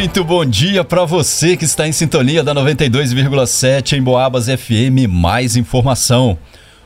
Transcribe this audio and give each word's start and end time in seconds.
Muito 0.00 0.24
bom 0.24 0.46
dia 0.46 0.82
para 0.82 1.04
você 1.04 1.58
que 1.58 1.66
está 1.66 1.86
em 1.86 1.92
sintonia 1.92 2.42
da 2.42 2.54
92,7 2.54 3.98
em 3.98 4.02
Boabas 4.02 4.46
FM. 4.46 5.06
Mais 5.06 5.56
informação. 5.56 6.38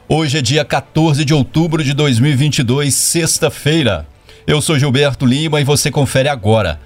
Hoje 0.08 0.38
é 0.38 0.42
dia 0.42 0.64
14 0.64 1.24
de 1.24 1.32
outubro 1.32 1.84
de 1.84 1.94
2022, 1.94 2.92
sexta-feira. 2.92 4.04
Eu 4.44 4.60
sou 4.60 4.76
Gilberto 4.76 5.24
Lima 5.24 5.60
e 5.60 5.64
você 5.64 5.92
confere 5.92 6.28
agora 6.28 6.80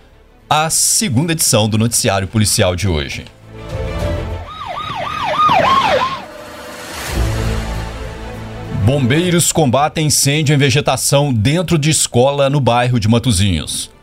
a 0.51 0.69
segunda 0.69 1.33
edição 1.33 1.67
do 1.67 1.79
noticiário 1.79 2.29
policial 2.29 2.77
de 2.77 2.87
hoje. 2.87 3.25
Bombeiros 8.85 9.51
combatem 9.51 10.09
incêndio 10.09 10.55
em 10.55 10.59
vegetação 10.59 11.33
dentro 11.33 11.79
de 11.79 11.89
escola 11.89 12.51
no 12.51 12.61
bairro 12.61 13.01
de 13.01 13.09
Matozinhos. 13.09 13.97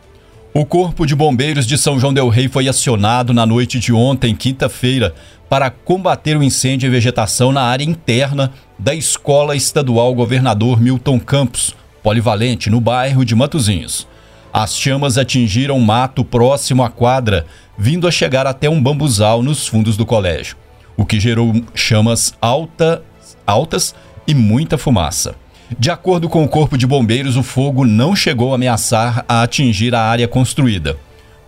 O 0.58 0.64
Corpo 0.64 1.04
de 1.04 1.14
Bombeiros 1.14 1.66
de 1.66 1.76
São 1.76 2.00
João 2.00 2.14
Del 2.14 2.30
Rei 2.30 2.48
foi 2.48 2.66
acionado 2.66 3.34
na 3.34 3.44
noite 3.44 3.78
de 3.78 3.92
ontem, 3.92 4.34
quinta-feira, 4.34 5.14
para 5.50 5.68
combater 5.68 6.34
o 6.34 6.42
incêndio 6.42 6.86
em 6.86 6.90
vegetação 6.90 7.52
na 7.52 7.60
área 7.60 7.84
interna 7.84 8.50
da 8.78 8.94
Escola 8.94 9.54
Estadual 9.54 10.14
Governador 10.14 10.80
Milton 10.80 11.20
Campos, 11.20 11.76
polivalente, 12.02 12.70
no 12.70 12.80
bairro 12.80 13.22
de 13.22 13.34
Matozinhos. 13.34 14.08
As 14.50 14.74
chamas 14.74 15.18
atingiram 15.18 15.78
mato 15.78 16.24
próximo 16.24 16.82
à 16.82 16.88
quadra, 16.88 17.44
vindo 17.76 18.08
a 18.08 18.10
chegar 18.10 18.46
até 18.46 18.66
um 18.66 18.82
bambuzal 18.82 19.42
nos 19.42 19.66
fundos 19.66 19.94
do 19.94 20.06
colégio, 20.06 20.56
o 20.96 21.04
que 21.04 21.20
gerou 21.20 21.52
chamas 21.74 22.32
alta, 22.40 23.02
altas 23.46 23.94
e 24.26 24.32
muita 24.32 24.78
fumaça. 24.78 25.34
De 25.78 25.90
acordo 25.90 26.28
com 26.28 26.44
o 26.44 26.48
Corpo 26.48 26.78
de 26.78 26.86
Bombeiros, 26.86 27.36
o 27.36 27.42
fogo 27.42 27.84
não 27.84 28.14
chegou 28.14 28.52
a 28.52 28.54
ameaçar 28.54 29.24
a 29.28 29.42
atingir 29.42 29.94
a 29.96 30.00
área 30.00 30.28
construída. 30.28 30.96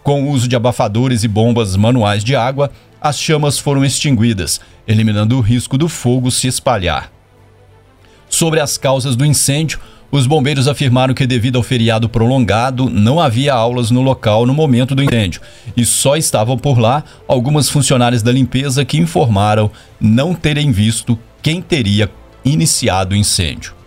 Com 0.03 0.25
o 0.25 0.31
uso 0.31 0.49
de 0.49 0.57
abafadores 0.57 1.23
e 1.23 1.29
bombas 1.29 1.77
manuais 1.77 2.25
de 2.25 2.35
água, 2.35 2.71
as 3.01 3.19
chamas 3.19 3.61
foram 3.61 3.85
extinguidas, 3.85 4.61
eliminando 4.89 5.37
o 5.37 5.41
risco 5.41 5.79
do 5.79 5.89
fogo 5.89 6.33
se 6.33 6.49
espalhar. 6.49 7.13
Sobre 8.29 8.59
as 8.59 8.77
causas 8.77 9.15
do 9.15 9.25
incêndio, 9.25 9.79
os 10.11 10.27
bombeiros 10.27 10.67
afirmaram 10.67 11.15
que, 11.15 11.27
devido 11.27 11.57
ao 11.57 11.63
feriado 11.63 12.09
prolongado, 12.09 12.91
não 12.91 13.21
havia 13.21 13.55
aulas 13.55 13.91
no 13.91 14.03
local 14.03 14.47
no 14.47 14.55
momento 14.55 14.95
do 14.97 15.03
incêndio 15.03 15.41
e 15.77 15.85
só 15.85 16.17
estavam 16.17 16.59
por 16.59 16.79
lá 16.79 17.05
algumas 17.29 17.69
funcionárias 17.69 18.23
da 18.23 18.33
limpeza 18.33 18.85
que 18.85 18.99
informaram 18.99 19.71
não 20.01 20.35
terem 20.35 20.73
visto 20.73 21.17
quem 21.41 21.63
teria 21.63 22.11
iniciado 22.45 23.15
o 23.15 23.17
incêndio. 23.17 23.78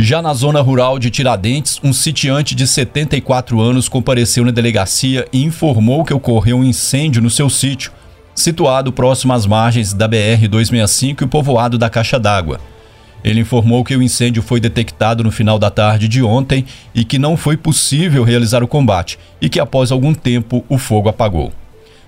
Já 0.00 0.22
na 0.22 0.32
zona 0.32 0.60
rural 0.60 0.96
de 0.96 1.10
Tiradentes, 1.10 1.80
um 1.82 1.92
sitiante 1.92 2.54
de 2.54 2.68
74 2.68 3.60
anos 3.60 3.88
compareceu 3.88 4.44
na 4.44 4.52
delegacia 4.52 5.26
e 5.32 5.42
informou 5.42 6.04
que 6.04 6.14
ocorreu 6.14 6.58
um 6.58 6.64
incêndio 6.64 7.20
no 7.20 7.28
seu 7.28 7.50
sítio, 7.50 7.90
situado 8.32 8.92
próximo 8.92 9.32
às 9.32 9.44
margens 9.44 9.92
da 9.92 10.08
BR-265 10.08 11.22
e 11.22 11.26
povoado 11.26 11.76
da 11.76 11.90
Caixa 11.90 12.16
d'Água. 12.16 12.60
Ele 13.24 13.40
informou 13.40 13.84
que 13.84 13.96
o 13.96 14.00
incêndio 14.00 14.40
foi 14.40 14.60
detectado 14.60 15.24
no 15.24 15.32
final 15.32 15.58
da 15.58 15.68
tarde 15.68 16.06
de 16.06 16.22
ontem 16.22 16.64
e 16.94 17.04
que 17.04 17.18
não 17.18 17.36
foi 17.36 17.56
possível 17.56 18.22
realizar 18.22 18.62
o 18.62 18.68
combate 18.68 19.18
e 19.40 19.48
que 19.48 19.58
após 19.58 19.90
algum 19.90 20.14
tempo 20.14 20.64
o 20.68 20.78
fogo 20.78 21.08
apagou. 21.08 21.52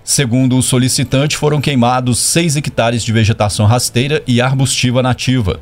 Segundo 0.04 0.56
o 0.56 0.62
solicitante, 0.62 1.36
foram 1.36 1.60
queimados 1.60 2.20
6 2.20 2.56
hectares 2.56 3.02
de 3.02 3.12
vegetação 3.12 3.66
rasteira 3.66 4.22
e 4.28 4.40
arbustiva 4.40 5.02
nativa. 5.02 5.58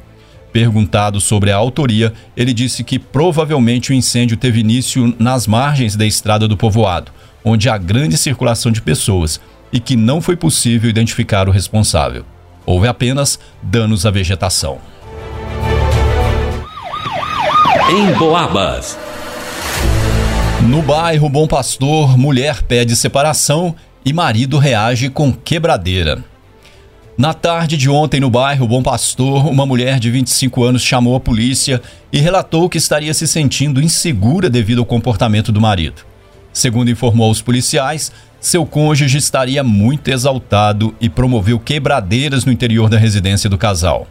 Perguntado 0.58 1.20
sobre 1.20 1.52
a 1.52 1.56
autoria, 1.56 2.12
ele 2.36 2.52
disse 2.52 2.82
que 2.82 2.98
provavelmente 2.98 3.92
o 3.92 3.94
incêndio 3.94 4.36
teve 4.36 4.58
início 4.58 5.14
nas 5.16 5.46
margens 5.46 5.94
da 5.94 6.04
estrada 6.04 6.48
do 6.48 6.56
povoado, 6.56 7.12
onde 7.44 7.68
há 7.70 7.78
grande 7.78 8.18
circulação 8.18 8.72
de 8.72 8.82
pessoas, 8.82 9.40
e 9.72 9.78
que 9.78 9.94
não 9.94 10.20
foi 10.20 10.34
possível 10.34 10.90
identificar 10.90 11.48
o 11.48 11.52
responsável. 11.52 12.24
Houve 12.66 12.88
apenas 12.88 13.38
danos 13.62 14.04
à 14.04 14.10
vegetação. 14.10 14.78
Em 17.88 18.12
Boabas. 18.18 18.98
No 20.62 20.82
bairro 20.82 21.28
Bom 21.28 21.46
Pastor, 21.46 22.18
mulher 22.18 22.64
pede 22.64 22.96
separação 22.96 23.76
e 24.04 24.12
marido 24.12 24.58
reage 24.58 25.08
com 25.08 25.32
quebradeira. 25.32 26.24
Na 27.18 27.34
tarde 27.34 27.76
de 27.76 27.90
ontem, 27.90 28.20
no 28.20 28.30
bairro 28.30 28.68
Bom 28.68 28.80
Pastor, 28.80 29.48
uma 29.48 29.66
mulher 29.66 29.98
de 29.98 30.08
25 30.08 30.62
anos 30.62 30.82
chamou 30.82 31.16
a 31.16 31.20
polícia 31.20 31.82
e 32.12 32.20
relatou 32.20 32.68
que 32.68 32.78
estaria 32.78 33.12
se 33.12 33.26
sentindo 33.26 33.82
insegura 33.82 34.48
devido 34.48 34.78
ao 34.78 34.86
comportamento 34.86 35.50
do 35.50 35.60
marido. 35.60 36.02
Segundo 36.52 36.92
informou 36.92 37.28
os 37.28 37.42
policiais, 37.42 38.12
seu 38.38 38.64
cônjuge 38.64 39.18
estaria 39.18 39.64
muito 39.64 40.06
exaltado 40.12 40.94
e 41.00 41.08
promoveu 41.08 41.58
quebradeiras 41.58 42.44
no 42.44 42.52
interior 42.52 42.88
da 42.88 42.96
residência 42.96 43.50
do 43.50 43.58
casal. 43.58 44.06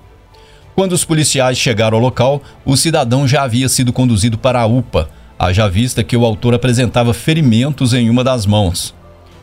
Quando 0.75 0.91
os 0.91 1.05
policiais 1.05 1.57
chegaram 1.57 1.95
ao 1.95 2.03
local, 2.03 2.41
o 2.65 2.75
cidadão 2.75 3.25
já 3.25 3.43
havia 3.43 3.69
sido 3.69 3.93
conduzido 3.93 4.37
para 4.37 4.59
a 4.59 4.65
UPA, 4.65 5.09
haja 5.39 5.69
vista 5.69 6.03
que 6.03 6.17
o 6.17 6.25
autor 6.25 6.53
apresentava 6.53 7.13
ferimentos 7.13 7.93
em 7.93 8.09
uma 8.09 8.21
das 8.21 8.45
mãos. 8.45 8.93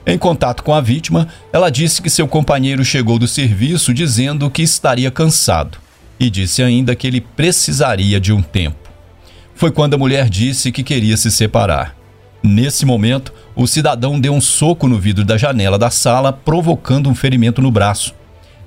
Em 0.06 0.18
contato 0.18 0.62
com 0.62 0.74
a 0.74 0.82
vítima, 0.82 1.28
ela 1.50 1.70
disse 1.70 2.02
que 2.02 2.10
seu 2.10 2.28
companheiro 2.28 2.84
chegou 2.84 3.18
do 3.18 3.26
serviço 3.26 3.94
dizendo 3.94 4.50
que 4.50 4.60
estaria 4.60 5.10
cansado 5.10 5.78
e 6.20 6.28
disse 6.28 6.62
ainda 6.62 6.94
que 6.94 7.06
ele 7.06 7.22
precisaria 7.22 8.20
de 8.20 8.30
um 8.32 8.42
tempo. 8.42 8.90
Foi 9.54 9.70
quando 9.70 9.94
a 9.94 9.98
mulher 9.98 10.28
disse 10.28 10.70
que 10.70 10.82
queria 10.82 11.16
se 11.16 11.30
separar. 11.30 11.96
Nesse 12.42 12.84
momento, 12.84 13.32
o 13.56 13.66
cidadão 13.66 14.20
deu 14.20 14.34
um 14.34 14.40
soco 14.40 14.86
no 14.86 14.98
vidro 14.98 15.24
da 15.24 15.38
janela 15.38 15.78
da 15.78 15.88
sala, 15.88 16.32
provocando 16.32 17.08
um 17.08 17.14
ferimento 17.14 17.62
no 17.62 17.70
braço. 17.70 18.14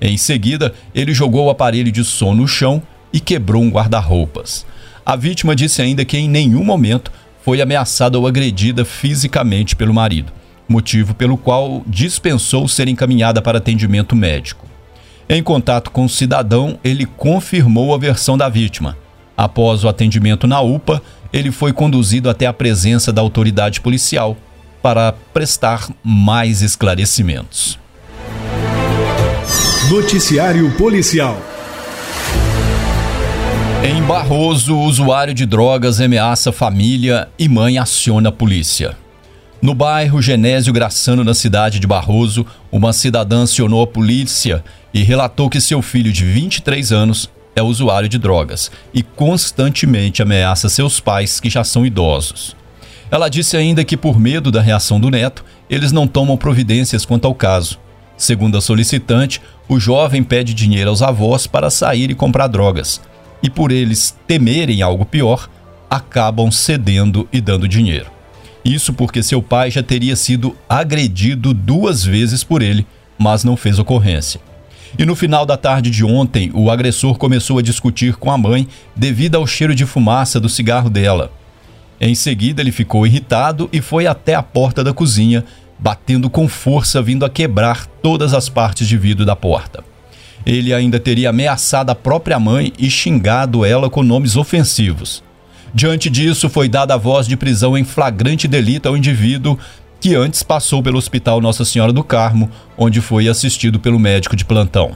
Em 0.00 0.16
seguida, 0.16 0.74
ele 0.92 1.14
jogou 1.14 1.46
o 1.46 1.50
aparelho 1.50 1.92
de 1.92 2.02
som 2.02 2.34
no 2.34 2.48
chão 2.48 2.82
e 3.12 3.20
quebrou 3.20 3.62
um 3.62 3.70
guarda-roupas. 3.70 4.66
A 5.06 5.14
vítima 5.14 5.54
disse 5.54 5.80
ainda 5.80 6.04
que 6.04 6.18
em 6.18 6.28
nenhum 6.28 6.64
momento 6.64 7.12
foi 7.44 7.62
ameaçada 7.62 8.18
ou 8.18 8.26
agredida 8.26 8.84
fisicamente 8.84 9.76
pelo 9.76 9.94
marido 9.94 10.37
motivo 10.68 11.14
pelo 11.14 11.36
qual 11.36 11.82
dispensou 11.86 12.68
ser 12.68 12.88
encaminhada 12.88 13.40
para 13.40 13.58
atendimento 13.58 14.14
médico. 14.14 14.66
Em 15.28 15.42
contato 15.42 15.90
com 15.90 16.04
o 16.04 16.08
cidadão, 16.08 16.78
ele 16.82 17.06
confirmou 17.06 17.94
a 17.94 17.98
versão 17.98 18.36
da 18.36 18.48
vítima. 18.48 18.96
Após 19.36 19.84
o 19.84 19.88
atendimento 19.88 20.46
na 20.46 20.60
UPA, 20.60 21.02
ele 21.32 21.50
foi 21.50 21.72
conduzido 21.72 22.30
até 22.30 22.46
a 22.46 22.52
presença 22.52 23.12
da 23.12 23.20
autoridade 23.20 23.80
policial 23.80 24.36
para 24.82 25.12
prestar 25.12 25.88
mais 26.02 26.62
esclarecimentos. 26.62 27.78
Noticiário 29.90 30.70
Policial 30.76 31.40
em 33.80 34.02
Barroso, 34.02 34.76
usuário 34.76 35.32
de 35.32 35.46
drogas 35.46 36.00
ameaça 36.00 36.50
família 36.50 37.28
e 37.38 37.48
mãe 37.48 37.78
aciona 37.78 38.28
a 38.28 38.32
polícia. 38.32 38.96
No 39.60 39.74
bairro 39.74 40.22
Genésio 40.22 40.72
Graçano, 40.72 41.24
na 41.24 41.34
cidade 41.34 41.80
de 41.80 41.86
Barroso, 41.86 42.46
uma 42.70 42.92
cidadã 42.92 43.42
acionou 43.42 43.82
a 43.82 43.86
polícia 43.88 44.62
e 44.94 45.02
relatou 45.02 45.50
que 45.50 45.60
seu 45.60 45.82
filho 45.82 46.12
de 46.12 46.24
23 46.24 46.92
anos 46.92 47.28
é 47.56 47.62
usuário 47.62 48.08
de 48.08 48.18
drogas 48.18 48.70
e 48.94 49.02
constantemente 49.02 50.22
ameaça 50.22 50.68
seus 50.68 51.00
pais, 51.00 51.40
que 51.40 51.50
já 51.50 51.64
são 51.64 51.84
idosos. 51.84 52.54
Ela 53.10 53.28
disse 53.28 53.56
ainda 53.56 53.84
que, 53.84 53.96
por 53.96 54.20
medo 54.20 54.52
da 54.52 54.60
reação 54.60 55.00
do 55.00 55.10
neto, 55.10 55.44
eles 55.68 55.90
não 55.90 56.06
tomam 56.06 56.36
providências 56.36 57.04
quanto 57.04 57.26
ao 57.26 57.34
caso. 57.34 57.80
Segundo 58.16 58.56
a 58.56 58.60
solicitante, 58.60 59.42
o 59.68 59.80
jovem 59.80 60.22
pede 60.22 60.54
dinheiro 60.54 60.90
aos 60.90 61.02
avós 61.02 61.48
para 61.48 61.68
sair 61.68 62.12
e 62.12 62.14
comprar 62.14 62.46
drogas. 62.46 63.00
E 63.42 63.50
por 63.50 63.72
eles 63.72 64.16
temerem 64.24 64.82
algo 64.82 65.04
pior, 65.04 65.50
acabam 65.90 66.48
cedendo 66.52 67.28
e 67.32 67.40
dando 67.40 67.66
dinheiro. 67.66 68.17
Isso 68.64 68.92
porque 68.92 69.22
seu 69.22 69.42
pai 69.42 69.70
já 69.70 69.82
teria 69.82 70.16
sido 70.16 70.56
agredido 70.68 71.54
duas 71.54 72.04
vezes 72.04 72.42
por 72.42 72.62
ele, 72.62 72.86
mas 73.18 73.44
não 73.44 73.56
fez 73.56 73.78
ocorrência. 73.78 74.40
E 74.98 75.04
no 75.04 75.14
final 75.14 75.44
da 75.44 75.56
tarde 75.56 75.90
de 75.90 76.04
ontem, 76.04 76.50
o 76.54 76.70
agressor 76.70 77.16
começou 77.18 77.58
a 77.58 77.62
discutir 77.62 78.16
com 78.16 78.30
a 78.30 78.38
mãe 78.38 78.66
devido 78.96 79.36
ao 79.36 79.46
cheiro 79.46 79.74
de 79.74 79.84
fumaça 79.84 80.40
do 80.40 80.48
cigarro 80.48 80.88
dela. 80.88 81.30
Em 82.00 82.14
seguida, 82.14 82.62
ele 82.62 82.72
ficou 82.72 83.06
irritado 83.06 83.68
e 83.72 83.80
foi 83.80 84.06
até 84.06 84.34
a 84.34 84.42
porta 84.42 84.84
da 84.84 84.92
cozinha, 84.92 85.44
batendo 85.78 86.30
com 86.30 86.48
força, 86.48 87.02
vindo 87.02 87.24
a 87.24 87.30
quebrar 87.30 87.86
todas 87.86 88.32
as 88.32 88.48
partes 88.48 88.88
de 88.88 88.96
vidro 88.96 89.26
da 89.26 89.36
porta. 89.36 89.84
Ele 90.46 90.72
ainda 90.72 90.98
teria 90.98 91.30
ameaçado 91.30 91.90
a 91.90 91.94
própria 91.94 92.38
mãe 92.38 92.72
e 92.78 92.88
xingado 92.90 93.64
ela 93.64 93.90
com 93.90 94.02
nomes 94.02 94.36
ofensivos. 94.36 95.22
Diante 95.74 96.08
disso, 96.08 96.48
foi 96.48 96.68
dada 96.68 96.94
a 96.94 96.98
voz 96.98 97.26
de 97.26 97.36
prisão 97.36 97.76
em 97.76 97.84
flagrante 97.84 98.48
delito 98.48 98.88
ao 98.88 98.96
indivíduo 98.96 99.58
que 100.00 100.14
antes 100.14 100.42
passou 100.42 100.82
pelo 100.82 100.98
Hospital 100.98 101.40
Nossa 101.40 101.64
Senhora 101.64 101.92
do 101.92 102.04
Carmo, 102.04 102.50
onde 102.76 103.00
foi 103.00 103.28
assistido 103.28 103.80
pelo 103.80 103.98
médico 103.98 104.36
de 104.36 104.44
plantão. 104.44 104.92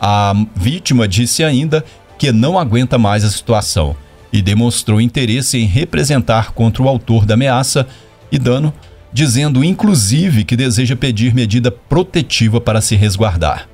A 0.00 0.32
vítima 0.54 1.06
disse 1.06 1.42
ainda 1.42 1.84
que 2.18 2.32
não 2.32 2.58
aguenta 2.58 2.96
mais 2.96 3.24
a 3.24 3.30
situação 3.30 3.96
e 4.32 4.40
demonstrou 4.40 5.00
interesse 5.00 5.58
em 5.58 5.66
representar 5.66 6.52
contra 6.52 6.82
o 6.82 6.88
autor 6.88 7.26
da 7.26 7.34
ameaça 7.34 7.86
e 8.30 8.38
dano 8.38 8.72
dizendo 9.12 9.64
inclusive 9.64 10.44
que 10.44 10.56
deseja 10.56 10.94
pedir 10.94 11.34
medida 11.34 11.70
protetiva 11.70 12.60
para 12.60 12.80
se 12.80 12.94
resguardar. 12.94 13.68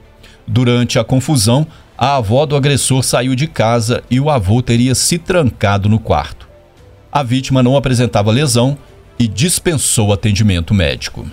Durante 0.47 0.99
a 0.99 1.05
confusão, 1.05 1.67
a 1.99 2.17
avó 2.17 2.45
do 2.45 2.55
agressor 2.55 3.03
saiu 3.03 3.35
de 3.35 3.47
casa 3.47 4.03
e 4.11 4.21
o 4.21 4.29
avô 4.29 4.61
teria 4.61 4.95
se 4.95 5.19
trancado 5.19 5.89
no 5.89 5.99
quarto. 5.99 6.47
A 7.11 7.23
vítima 7.23 7.63
não 7.63 7.77
apresentava 7.77 8.31
lesão 8.31 8.77
e 9.19 9.27
dispensou 9.27 10.13
atendimento 10.13 10.75
médico. 10.75 11.27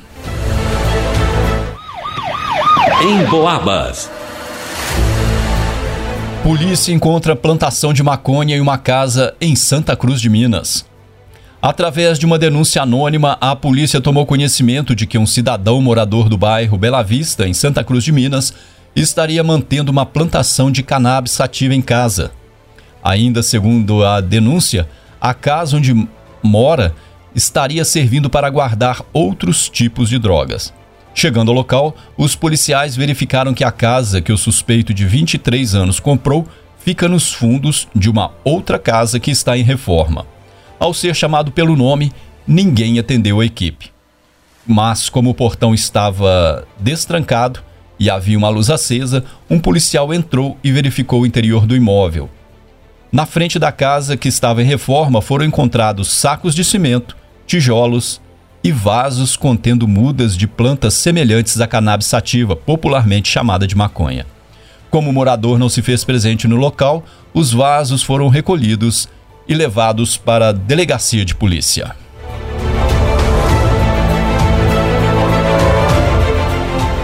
Em 3.01 3.25
Boabas. 3.25 4.10
Polícia 6.42 6.94
encontra 6.94 7.36
plantação 7.36 7.94
de 7.94 8.01
maconha 8.01 8.56
em 8.56 8.62
uma 8.62 8.77
casa 8.77 9.33
em 9.42 9.56
Santa 9.56 9.95
Cruz 9.95 10.21
de 10.21 10.30
Minas. 10.30 10.86
Através 11.62 12.19
de 12.19 12.25
uma 12.25 12.38
denúncia 12.38 12.81
anônima, 12.81 13.38
a 13.39 13.56
polícia 13.56 14.01
tomou 14.01 14.25
conhecimento 14.25 14.94
de 14.94 15.07
que 15.07 15.18
um 15.18 15.25
cidadão 15.25 15.81
morador 15.81 16.27
do 16.27 16.38
bairro 16.38 16.77
Bela 16.77 17.01
Vista, 17.01 17.48
em 17.48 17.54
Santa 17.54 17.83
Cruz 17.83 18.04
de 18.04 18.12
Minas, 18.12 18.54
estaria 18.95 19.44
mantendo 19.44 19.92
uma 19.92 20.06
plantação 20.06 20.72
de 20.72 20.84
cannabis 20.84 21.31
sativa 21.31 21.74
em 21.74 21.81
casa. 21.81 22.31
Ainda 23.04 23.44
segundo 23.44 24.04
a 24.04 24.22
denúncia, 24.22 24.88
a 25.19 25.34
casa 25.34 25.78
onde 25.78 26.07
mora 26.42 26.94
estaria 27.36 27.84
servindo 27.84 28.30
para 28.30 28.50
guardar 28.50 29.01
outros 29.12 29.69
tipos 29.69 30.10
de 30.10 30.19
drogas. 30.19 30.74
Chegando 31.16 31.50
ao 31.50 31.56
local, 31.56 31.95
os 32.18 32.36
policiais 32.36 32.95
verificaram 32.95 33.54
que 33.54 33.63
a 33.63 33.72
casa 33.72 34.22
que 34.22 34.31
o 34.31 34.38
suspeito 34.38 34.94
de 34.94 35.06
23 35.06 35.75
anos 35.75 36.00
comprou 36.00 36.48
fica 36.80 37.07
nos 37.07 37.31
fundos 37.31 37.88
de 37.95 38.10
uma 38.10 38.31
outra 38.44 38.78
casa 38.78 39.19
que 39.19 39.31
está 39.31 39.57
em 39.57 39.63
reforma. 39.63 40.25
Ao 40.80 40.94
ser 40.94 41.16
chamado 41.16 41.51
pelo 41.51 41.75
nome, 41.75 42.12
ninguém 42.48 43.00
atendeu 43.00 43.40
a 43.40 43.45
equipe. 43.45 43.92
Mas, 44.66 45.07
como 45.10 45.30
o 45.30 45.34
portão 45.36 45.74
estava 45.74 46.68
destrancado 46.80 47.62
e 48.04 48.10
havia 48.10 48.38
uma 48.38 48.50
luz 48.50 48.70
acesa, 48.70 49.24
um 49.50 49.58
policial 49.58 50.14
entrou 50.14 50.58
e 50.62 50.74
verificou 50.74 51.22
o 51.22 51.26
interior 51.26 51.66
do 51.66 51.74
imóvel. 51.74 52.30
Na 53.10 53.26
frente 53.26 53.58
da 53.58 53.72
casa, 53.72 54.18
que 54.18 54.28
estava 54.28 54.62
em 54.62 54.66
reforma, 54.66 55.22
foram 55.22 55.46
encontrados 55.46 56.12
sacos 56.12 56.54
de 56.54 56.66
cimento, 56.66 57.16
tijolos 57.48 58.20
e 58.62 58.74
vasos 58.74 59.38
contendo 59.38 59.88
mudas 59.88 60.36
de 60.36 60.48
plantas 60.48 60.96
semelhantes 60.96 61.62
à 61.62 61.66
cannabis 61.66 62.08
sativa, 62.08 62.58
popularmente 62.58 63.30
chamada 63.30 63.66
de 63.66 63.74
maconha. 63.74 64.26
Como 64.90 65.10
o 65.10 65.14
morador 65.14 65.58
não 65.58 65.70
se 65.70 65.82
fez 65.82 66.04
presente 66.04 66.46
no 66.46 66.58
local, 66.58 67.06
os 67.34 67.54
vasos 67.54 68.04
foram 68.04 68.28
recolhidos 68.28 69.08
e 69.48 69.54
levados 69.54 70.18
para 70.18 70.50
a 70.50 70.52
delegacia 70.52 71.24
de 71.24 71.34
polícia. 71.34 71.96